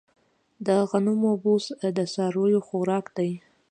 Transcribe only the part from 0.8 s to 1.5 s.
غنمو